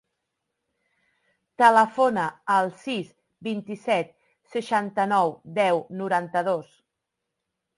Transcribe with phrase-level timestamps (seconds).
[1.61, 3.11] Telefona al sis,
[3.49, 4.09] vint-i-set,
[4.55, 6.75] seixanta-nou, deu, noranta-dos.